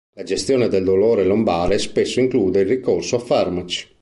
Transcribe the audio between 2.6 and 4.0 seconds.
il ricorso a farmaci.